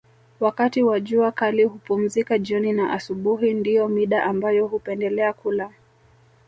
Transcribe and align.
Wakati 0.39 0.83
wa 0.83 0.99
jua 0.99 1.31
kali 1.31 1.63
hupumzika 1.63 2.39
jioni 2.39 2.73
na 2.73 2.91
asubuhi 2.91 3.53
ndio 3.53 3.87
mida 3.87 4.23
ambayo 4.23 4.67
hupendelea 4.67 5.33
kula 5.33 5.71